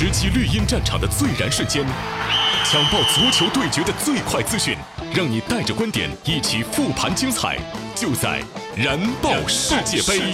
[0.00, 1.84] 直击绿茵战场的最燃瞬间，
[2.64, 4.74] 抢爆足球对决的最快资讯，
[5.14, 7.58] 让你带着观点一起复盘精彩，
[7.94, 8.42] 就在
[8.74, 10.32] 燃爆世界杯。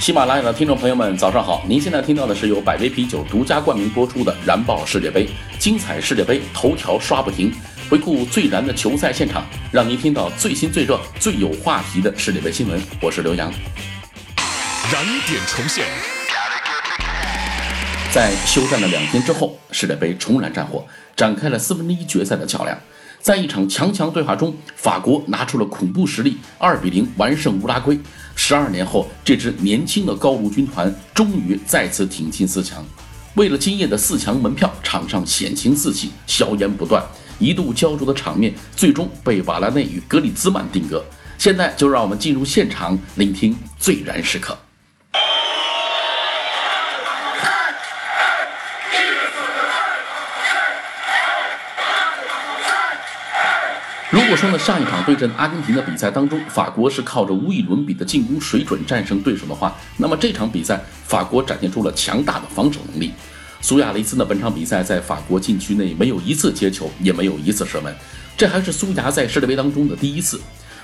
[0.00, 1.62] 喜马拉雅的听众朋友们，早上好！
[1.68, 5.26] 您现在听到的是由百威啤酒独家冠名播出的《燃爆世界杯》，
[5.58, 7.52] 精彩世界杯头条刷不停，
[7.90, 12.80] 回顾最燃的球赛现场，让您听到最新最热、最有话题的世界杯新闻。
[13.00, 13.52] 我是刘洋。
[14.90, 15.84] 燃点重现，
[18.10, 22.76] 在休战的两天之后，世界杯重燃战火，展开了四分之一决赛的较量。
[23.20, 27.98] 在一场强强对话中，法国拿出了恐怖实力，二比零完胜乌拉圭。
[28.34, 32.84] 十二年后，这支年轻的高卢军团终于再次挺进四强。
[33.34, 37.02] 为了今夜的四强门票，场上险情四起，硝烟不断，
[37.38, 41.04] 一度焦灼的场面最终被瓦拉内与格里兹曼定格。
[41.36, 44.56] 现在就让我们进入现场，聆听最燃时刻。
[54.10, 63.12] 如果说呢，上一场对阵阿根廷的比赛当中，法国是靠着无与伦比的进攻水准战胜对手的话，那么这场比赛法国展现出了强大的防守能力。
[63.64, 67.96] 苏亚雷斯呢，本场比赛在法国禁区内没有一次接球，也没有一次射门，
[68.36, 70.38] 这还是苏牙在世界杯当中的第一次。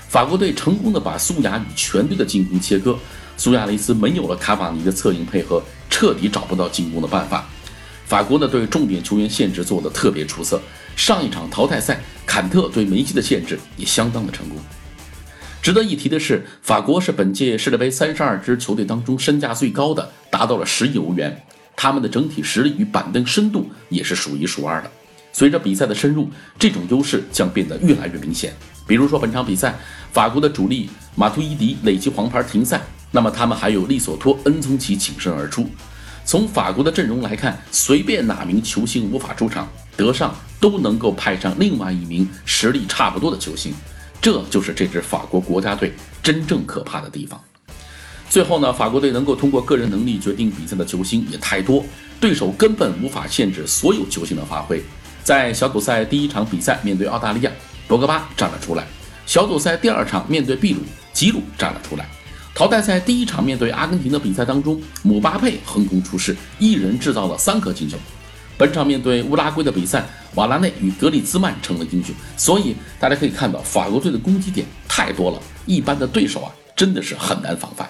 [0.09, 2.97] 法国队成功的把苏牙与全队的进攻切割，
[3.37, 7.47] 苏亚雷斯没有了卡瓦尼的策应配合，彻底找不到进攻的办法。
[8.07, 10.59] 法国呢对重点球员限制做得特别出色。
[10.95, 14.57] 上一场淘汰赛，坎特对梅西的限制也相当的成功。
[15.61, 21.39] 值得一提的是，法国是本届世界杯三十二支球队当中身价最高的，达到了十亿欧元。
[21.81, 24.91] 他们的整体实力与板凳深度也是数一数二的。
[25.33, 26.29] 随着比赛的深入，
[26.59, 28.53] 这种优势将变得越来越明显。
[28.85, 29.75] 比如说本场比赛，
[30.13, 35.67] 法国的主力马图伊迪累计黄牌停赛，那么他们还有利索托、恩宗奇挺身而出。
[36.23, 43.73] 从法国的阵容来看，随便哪名球星无法出场，德尚都能够派上另外一名实力差不多的球星，
[44.21, 47.41] 这就是这支法国国家队真正可怕的地方。
[48.31, 51.83] 最后呢，法国队能够通过个人能力决定比赛的球星也太多，
[52.17, 54.81] 对手根本无法限制所有球星的发挥。
[55.21, 57.51] 在小组赛第一场比赛面对澳大利亚，
[57.89, 58.85] 博格巴站了出来；
[59.25, 60.79] 小组赛第二场面对秘鲁，
[61.11, 62.07] 吉鲁站了出来。
[62.55, 67.97] 淘汰赛第一场面对阿根廷的比赛当中，姆巴佩横空出世，一人制造了三颗进球。
[68.57, 70.05] 本场面对乌拉圭的比赛，
[70.35, 72.15] 瓦拉内与格里兹曼成了英雄。
[72.37, 77.89] 所以大家可以看到，法国队的攻击点太多了，一般的对手啊真的是很难防范。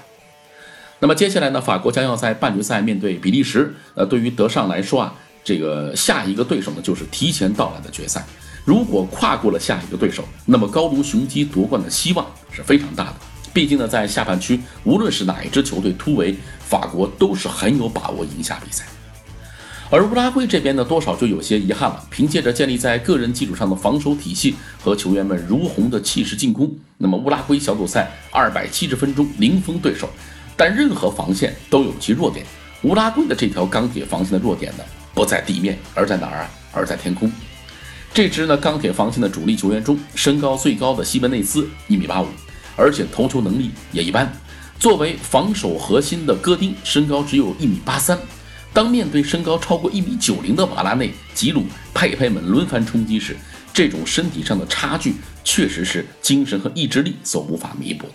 [1.02, 3.74] 那么接下来呢，法国将要在半决赛面对比利时。
[3.96, 5.12] 呃，对于德尚来说啊，
[5.44, 8.24] 这个下一个对手呢就是提前到来的决赛。
[8.64, 13.16] 如果跨过了下一个对手，那么高卢雄鸡夺冠的希望是非常大的。
[13.52, 18.86] 毕竟呢，在下半区，无论是哪一支球队突围，法国都是很有把握赢下比赛。
[19.90, 22.06] 而乌拉圭这边呢，多少就有些遗憾了。
[22.12, 30.08] 凭借着建立在个人基础上的防守体系和球员们如虹的气势进攻，那么乌拉圭小组赛二百七十分钟零封对手。
[30.64, 32.46] 但任何防线都有其弱点，
[32.84, 36.52] 乌拉圭的这条钢铁防线的弱点呢，不在地面，而在哪儿啊？
[36.72, 37.32] 而在天空。
[38.14, 42.28] 这支呢钢铁防线的主力球员中，身高最高的西门内斯一米八五。
[42.76, 44.32] 而且投球能力也一般。
[44.78, 48.16] 作为防守核心的戈丁，身高只有一米八三。
[48.72, 53.36] 当面对身高超过一米九零的瓦拉内、吉鲁、佩佩们轮番冲击时，
[53.74, 58.14] 这种身体上的差距确实是精神和意志力所无法弥补的。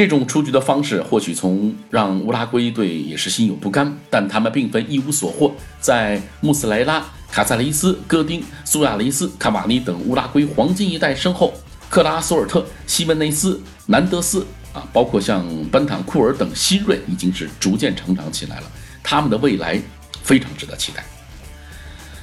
[0.00, 5.54] 这种出局的方式，或许从让乌拉圭队也是心有不甘，但他们并非一无所获。
[5.78, 11.52] 在穆斯莱拉、卡萨雷斯、戈丁、苏亚雷斯、卡瓦尼等乌拉圭黄金一代身后。
[11.90, 18.72] 克拉索尔特、西门内斯、南德斯啊，包括像班坦库尔等新锐，已经是逐渐成长起来了。
[19.02, 19.78] 他们的未来
[20.22, 21.04] 非常值得期待。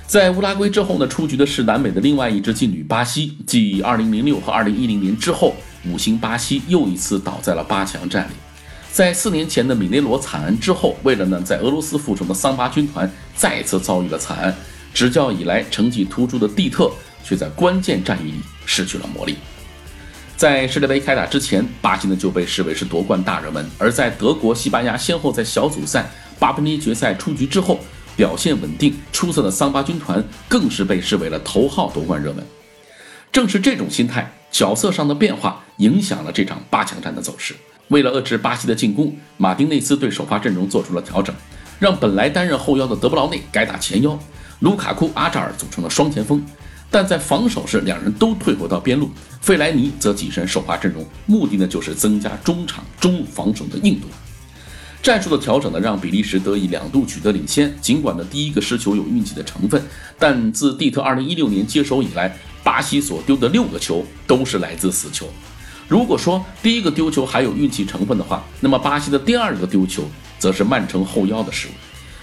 [0.08, 3.38] 在乌拉圭之后呢，出局的是南美的另外一支劲旅巴西。
[3.46, 5.54] 继2006和2010年之后，
[5.86, 8.32] 五星巴西又一次倒在了八强战里。
[8.90, 14.56] 在四年前的米内罗惨案之后，为了呢在俄罗斯复仇的桑巴军团再次遭遇了惨案。
[14.94, 16.90] 执教以来成绩突出的蒂特，
[17.22, 19.36] 却在关键战役里失去了魔力。
[20.38, 27.80] 在世界杯开打之前，巴西呢就被视为是夺冠大热门；而在德国、西班牙先后在小组赛、八分之一决赛出局之后，
[28.18, 32.44] 表现稳定出色的桑巴军团更是被视为了头号夺冠热门。
[33.32, 37.56] 正是这种心态、角色上的变化，影响了这场八强战的走势。
[37.90, 41.34] 为了遏制巴西的进攻，马丁内斯对首发阵容做出了调整，
[41.80, 44.18] 让本来担任后腰的德布劳内改打前腰，
[44.62, 46.44] 卢卡库、阿扎尔组成了双前锋。
[46.90, 49.12] 但在防守时，两人都退回到边路，
[49.42, 54.08] 费莱尼则跻身首发阵容，目的呢就是增加中场中防守的硬度。
[55.02, 57.74] 战术的调整呢，让比利时得以两度取得领先。
[57.80, 59.82] 尽管呢第一个失球有运气的成分，
[60.20, 65.28] 但自蒂特2016年接手以来，巴西所丢的六个球都是来自死球。
[65.88, 70.04] 如果说第一个丢球还有运气成分的话，那么巴西的第二个丢球
[70.38, 71.72] 则是曼城后腰的失误。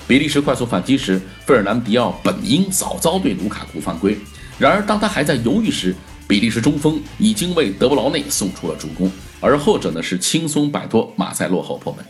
[0.07, 4.19] 比利时快速反击时，费尔南迪奥本应早早对卢卡库犯规，
[4.59, 5.97] 然而当他还在犹豫时，
[6.29, 9.11] 比利时中锋已经为德布劳内送出了助攻，
[9.41, 12.05] 而后者呢是轻松摆脱马赛落后破门。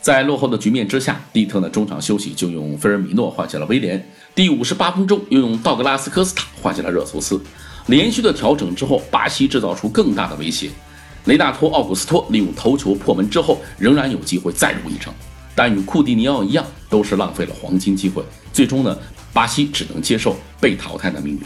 [0.00, 7.40] 在落后的局面之下，蒂特呢中场休息就用菲尔米诺换下了威廉，第五十八分钟又用道格拉斯科斯塔换下了热苏斯。
[7.86, 10.70] 连续的调整之后，巴西制造出更大的威胁。
[11.24, 15.12] 雷纳托·奥古斯托利用头球破门之后，仍然有机会再入一城，
[15.54, 18.22] 但与库蒂尼奥一样，都是浪费了黄金机会。
[18.52, 18.96] 最终呢，
[19.32, 21.40] 巴西只能接受被淘汰的命运。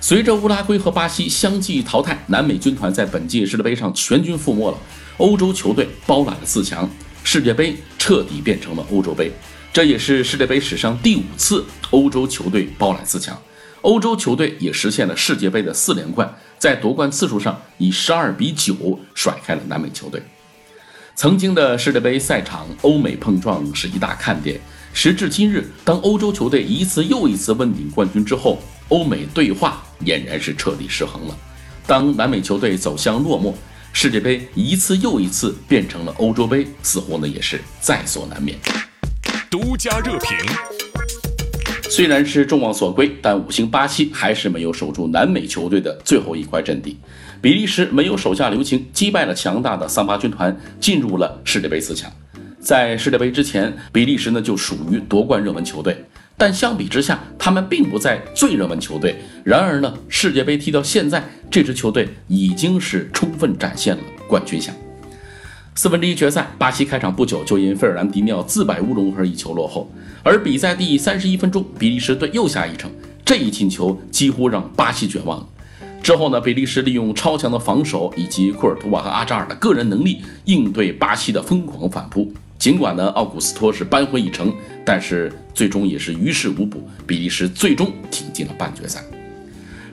[0.00, 4.76] 随着乌拉圭和巴西相继淘汰，南美军团在本届世界杯上全军覆没了。
[5.16, 6.88] 欧洲球队包揽了四强，
[7.30, 9.30] 世界杯彻底变成了欧洲杯。
[9.70, 13.38] 这也是世界杯史上第五次欧洲球队包揽四强。
[13.82, 20.22] 欧洲球队也实现了世界杯的四连冠，在夺冠次数上以十二比九甩开了南美球队。
[21.14, 24.58] 曾经的世界杯赛场欧美碰撞是一大看点，
[24.94, 28.58] 时至今日，当欧洲球队一次又一次问鼎冠军之后，
[28.88, 31.36] 欧美对话俨然是彻底失衡了。
[31.86, 33.52] 当南美球队走向落寞，
[33.92, 38.56] 世界杯一次又一次变成了欧洲杯，似乎呢也是在所难免。
[39.50, 40.36] 独家热评。
[41.90, 46.96] 虽然是众望所归，但五星巴西还是没有守住南美球队的最后一块阵地。
[47.40, 52.12] 比利时没有手下留情，击败了强大的桑巴军团，进入了世界杯四强。
[52.60, 56.04] 在世界杯之前，比利时呢就属于夺冠热门球队，
[56.38, 59.16] 但相比之下，他们并不在最热门球队。
[59.42, 64.72] 然而呢，世界杯踢到现在，这支球队已经是充分展现了冠军相。
[65.74, 69.92] 四分之一决赛，巴西开场不久就因费尔南迪尼奥自摆乌龙而一球落后，
[70.22, 72.88] 而比赛第三十一分钟，比利时队又下一城，
[73.24, 75.48] 这一进球几乎让巴西绝望了。
[76.00, 82.32] 之后呢，比利时利用超强的防守以及库尔图瓦和阿扎尔的个人能力应对巴西的疯狂反扑。
[82.58, 84.52] 尽管呢，奥古斯托是扳回一城，
[84.84, 89.02] 但是最终也是于事无补，比利时最终挺进了半决赛。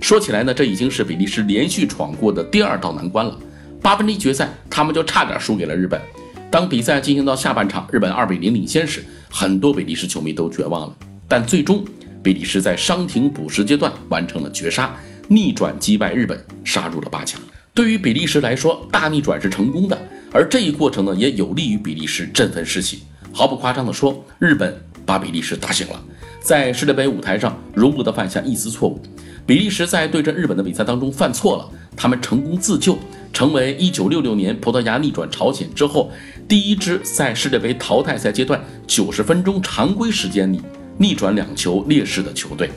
[0.02, 3.38] 说起来呢，这已经是比利时连续闯过的第二道难关了。
[3.82, 6.02] 八分之一决赛，他们就差点输给了日本。
[6.50, 10.96] 当比赛进行到下半场，日本二比零领先时，很多比利时球迷都绝望了。
[11.28, 11.86] 但最终，
[12.24, 14.96] 比利时在伤停补时阶段完成了绝杀，
[15.28, 17.40] 逆转击败日本，杀入了八强。
[17.74, 20.00] 对于比利时来说，大逆转是成功的，
[20.36, 23.04] 而这一过程呢，也有利于比利时振奋士气。
[23.32, 26.04] 毫不夸张地说，日本把比利时打醒了，
[26.42, 29.02] 在世界杯舞台上容不得犯下一丝错误。
[29.46, 33.00] 比利时在对阵日本的比赛当中犯错了，他们成功自救。
[33.32, 36.10] 成为1966年葡萄牙逆转朝鲜之后
[36.48, 40.62] 第一支在世界杯淘汰赛阶段90分钟常规时间里
[40.98, 42.70] 逆转两球劣势的球队，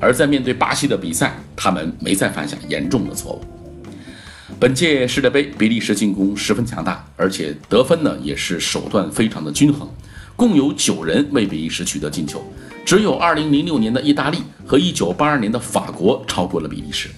[0.00, 3.42] 而在面对巴西的比赛，他们没再犯下严重的错误。
[4.58, 9.88] 本届世界杯，比利时进攻十分强大，而且得分呢也是手段非常的均衡，
[10.36, 12.40] 共有九人为比利时取得进球，
[12.84, 17.08] 只有2006年的意大利和1982年的法国超过了比利时。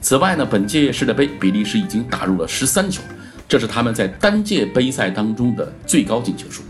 [0.00, 3.00] 此外呢，本届世界杯比利时已经打入了十三球，
[3.48, 6.62] 这是他们在单届杯赛当中的最高进球数。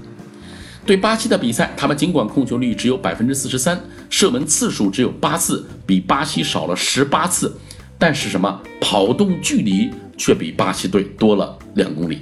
[0.84, 3.78] 对巴西的比赛，他们尽管控球率只有百分之四十三，
[4.10, 7.54] 射门次数只有八次，比巴西少了十八次，
[7.98, 12.18] 但是什么跑动距离却比巴西队多了两公里。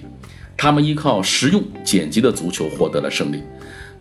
[0.56, 3.42] 他们依靠实用简洁的足球获得了胜利。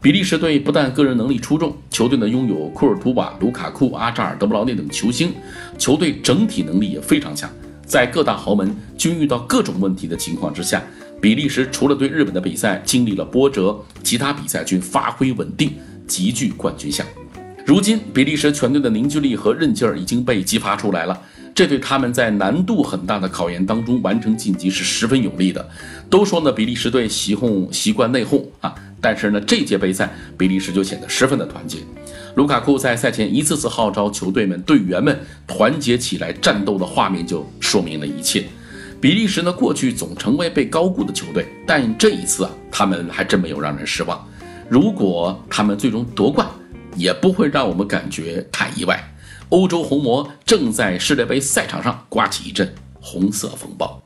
[0.02, 5.34] 比利时队不但个人能力出众，球队呢拥有库尔图瓦、卢卡库、阿扎尔、德布劳内等球星，
[5.80, 7.50] 球队整体能力也非常强。
[7.84, 10.84] 在各大豪门均遇到各种问题的情况之下，
[11.20, 15.74] 比利时除了对日本的比赛经历了波折，其他比赛均发挥稳定，
[16.06, 17.06] 极具冠军相。
[17.66, 21.20] 如今，比利时全队的凝聚力和韧劲儿已经被激发出来了，
[21.56, 25.66] 这对他们在难度很大的考验当中完成晋级是十分有利的。
[26.10, 28.76] 都说呢，比利时队习哄习惯内讧啊。
[29.00, 31.78] 但是呢，这届杯赛比利时就显得十分的团结。
[32.36, 38.44] 卢卡库在赛前一次次号召球队们、队员们团结起来战斗的画面，就说明了一切。
[39.00, 44.28] 比利时呢，过去总成为被高估的球队，但这一次啊，他们还真没有让人失望。
[44.68, 46.46] 如果他们最终夺冠，
[46.98, 49.02] 也不会让我们感觉太意外。
[49.50, 54.02] 欧洲红魔正在世界杯赛场上刮起一阵红色风暴。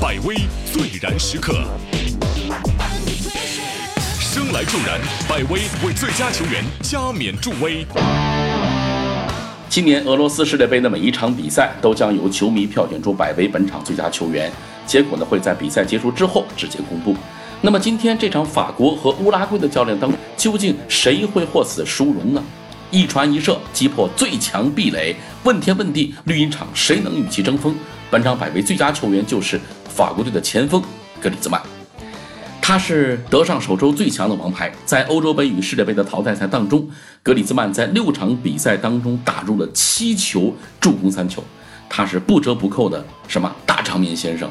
[0.00, 0.34] 百威
[0.72, 1.52] 最燃时刻。
[4.18, 4.98] 生来助燃，
[5.28, 7.84] 百威为最佳球员加冕助威。
[9.68, 14.50] 今年俄罗斯世界杯的每一场比赛都将由球迷票选出百威本场最佳球员，
[14.86, 17.14] 结果呢会在比赛结束之后直接公布。
[17.60, 22.42] 那么今天这场法国和乌拉圭的较量当中，究竟谁会获此殊荣呢？
[22.90, 27.74] 一传一射击破最强壁垒，问天问地，绿茵场谁能与其争锋？
[28.10, 30.82] 本场百位最佳球员就是法国队的前锋
[31.20, 31.62] 格里兹曼。
[32.60, 36.88] 他是德尚首周最强的王牌，在欧洲杯与世界杯的淘汰赛当中，
[37.22, 41.42] 格里兹曼在六场比赛当中打入了七球，助攻三球，
[41.88, 44.50] 他是不折不扣的什么大场面先生。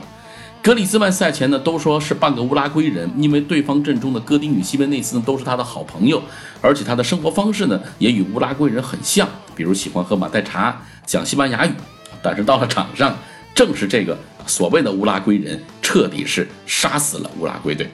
[0.61, 6.21] 格里兹曼赛前呢都说是半个乌拉圭人，因为对方阵中的戈丁与西门内斯呢都是他的好朋友，
[6.59, 11.71] 而且他的生活方式呢也与乌拉圭人很像，比如喜欢喝马黛茶，讲西班牙语。
[12.21, 13.17] 但是到了场上，
[13.55, 17.89] 正是这个所谓的乌拉圭人彻底是杀死了乌拉圭队。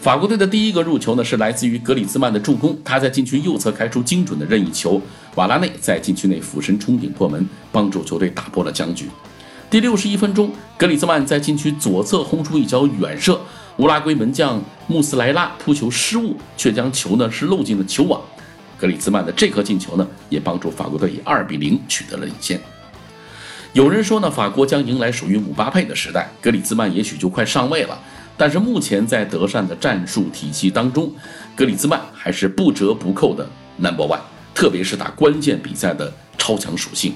[0.00, 2.78] 法国队的第一个入球呢，是来自于格里兹曼的助攻。
[2.84, 5.02] 他在禁区右侧开出精准的任意球，
[5.34, 9.08] 瓦拉内在禁区内俯身冲顶破门，帮助球队打破了僵局。
[9.70, 13.40] 第六十一分钟，格里兹曼在禁区左侧轰出一脚远射，
[13.78, 18.20] 乌拉圭门将穆斯莱拉扑球失误，却将球呢是漏进了球网。
[18.78, 22.60] 格里兹曼的这颗进球呢，也帮助法国队以二比零取得了领先。
[23.72, 27.98] 有人说呢，法国将迎来属于姆巴佩的时代，格里兹曼也许就快上位了。
[28.36, 31.12] 但是目前在德善的战术体系当中，
[31.56, 34.20] 格里兹曼还是不折不扣的 number one，
[34.54, 37.14] 特别是打关键比赛的超强属性。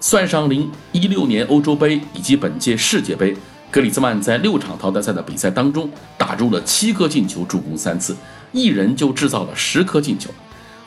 [0.00, 3.36] 算上零一六年欧洲杯以及本届世界杯，
[3.70, 8.16] 格里兹曼在六场淘汰赛的比赛当中打入了七颗进球，助攻三次，
[8.52, 10.30] 一人就制造了十颗进球。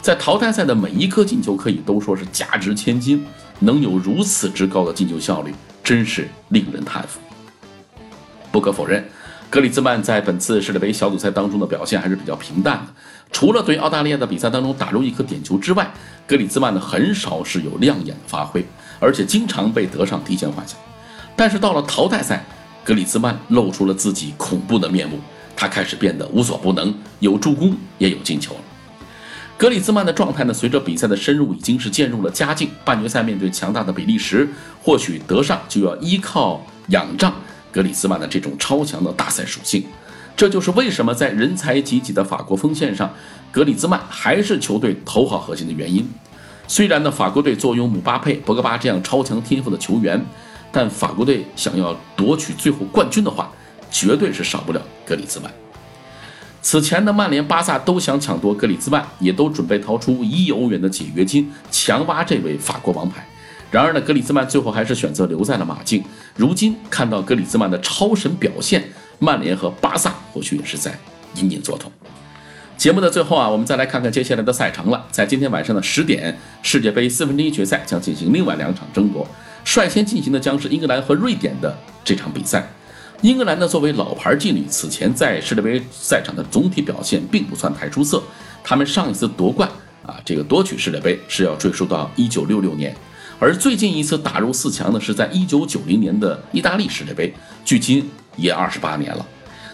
[0.01, 3.25] 在淘汰赛的每一颗进球可以都说是价值千金，
[3.59, 7.19] 能有如此之高的进球效率，真是令人叹服。
[8.51, 9.03] 不可否认。
[9.49, 12.93] 格里兹曼在本次世界杯小组赛当中的表现还是比较平淡的，
[13.31, 15.91] 除了对澳大利亚的比赛当中打入一颗点球之外，
[16.27, 18.63] 格里兹曼呢很少是有亮眼的发挥，
[18.99, 20.75] 而且经常被德尚提前换下。
[21.35, 22.45] 但是到了淘汰赛，
[22.83, 25.19] 格里兹曼露出了自己恐怖的面目，
[25.55, 28.61] 他开始变得无所不能，有助攻也有进球了。
[29.57, 32.69] 格里兹曼的状态呢，随着比赛的深入已经是渐入了佳境。
[32.85, 34.47] 半决赛面对强大的比利时，
[34.83, 37.33] 或许德尚就要依靠仰仗。
[37.71, 39.83] 格里兹曼的这种超强的大赛属性，
[40.35, 43.13] 这就是为什么在人才济济的法国锋线上，
[43.51, 46.07] 格里兹曼还是球队头号核心的原因。
[46.67, 50.23] 虽然呢，法国队坐拥姆巴佩、博格巴这样超强天赋的球员，
[50.71, 53.51] 但法国队想要夺取最后冠军的话，
[53.89, 55.51] 绝对是少不了格里兹曼。
[56.61, 63.25] 此前的曼联、巴萨都想抢夺格里兹曼，也都准备掏出一亿欧元的解约金强挖这位法国王牌。
[63.71, 66.03] 然而呢，格里兹曼最后还是选择留在了马竞。
[66.35, 68.83] 如今看到格里兹曼的超神表现，
[69.19, 70.97] 曼联和巴萨或许也是在
[71.35, 71.91] 隐隐作痛。
[72.75, 75.05] 节目的最后啊，我们再来看看接下来的赛程了。
[75.11, 79.27] 在今天晚上的十点，世界杯四分之一决赛将进行另外两场争夺，
[79.63, 82.67] 率先进行的将是英格兰和瑞典的这场比赛。
[83.21, 88.23] 英格兰呢，作为老牌劲旅，此前在世界杯赛场的总体表现并不算太出色。
[88.63, 89.69] 他们上一次夺冠
[90.05, 92.95] 啊，这个夺取世界杯是要追溯到一九六六年。
[93.39, 99.25] 而最近一次打入四强呢，是在一九九零年的意大利世界杯，距今也二十八年了。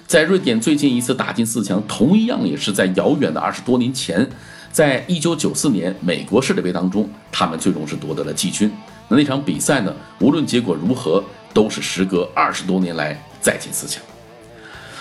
[0.05, 4.29] 在瑞典最近一次打进四强，同样也是在遥远的二十多年前，
[4.71, 8.71] 在一九九四年美国世界杯当中，他们最终是夺得了季军。
[9.07, 14.03] 那那场比赛呢，无论结果如何，都是时隔二十多年来再进四强。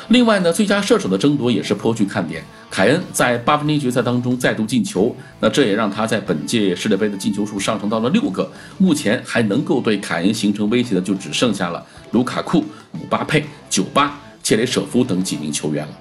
[0.08, 2.42] 另外呢，最佳射手的争夺也是颇具看点。
[2.74, 8.50] 凯恩在八分之一决赛当中再度进球，那这也让他在本届世界杯的进球数上升到了六个。
[8.78, 15.92] 目前还能够对凯恩形成威胁的，就只剩下了卢卡库、姆巴佩、酒吧、切雷舍夫等几名球员了。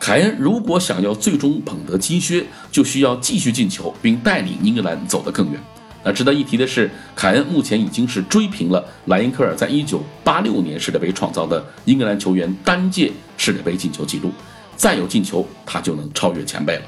[0.00, 5.60] 凯恩如果想要最终捧得金靴，就需要继续进球，并带领英格兰走得更远。
[6.02, 14.32] 那值得一提的是，凯恩目前已经是追平了莱因克尔在1986年世界杯创造的英格兰球员单届世界杯进球纪录，
[14.78, 16.82] 再有进球，他就能超越前辈了。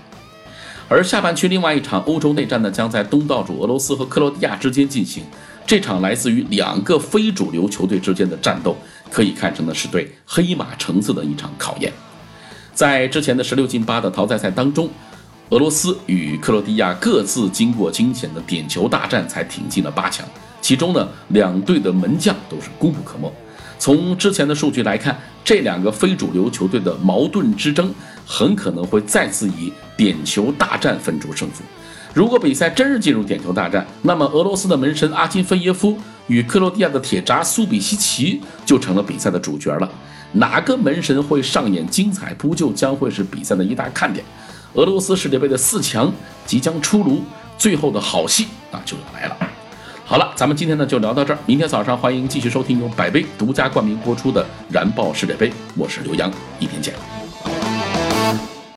[0.88, 5.22] 而下半区另外一场欧洲内战呢，将在东道主俄罗斯和克罗地亚之间进行。
[5.66, 8.74] 这场来自于两个非主流球队之间的战斗，
[9.10, 11.92] 可以看成呢是对黑马成色的一场考验。
[12.72, 14.88] 在之前的十六进八的淘汰赛当中。
[15.50, 20.24] 俄罗斯与克罗地亚各自经过惊险的点球大战，才挺进了八强。
[20.60, 23.28] 其中呢，两队的门将都是功不可没。
[23.80, 27.92] 从之前的数据来看，这两个非主流球队的矛盾之争，
[28.26, 31.64] 很可能会再次以点球大战分出胜负。
[32.12, 39.90] 如果比赛真是进入点球大战，那么俄罗斯的门神阿金菲耶夫与克罗地亚的铁闸苏比西奇就成了比赛的主角了。
[40.32, 44.22] 哪个门神会上演精彩扑救，将会是比赛的一大看点。
[44.74, 46.12] 俄罗斯世界杯的四强
[46.44, 47.22] 即将出炉，
[47.56, 49.49] 最后的好戏啊就要来了。
[50.10, 56.92] 好了，咱们今天呢就聊到这儿，明天早上欢迎继续收听由百威独家冠名播出的《燃爆世界杯》，我是刘洋，一天见。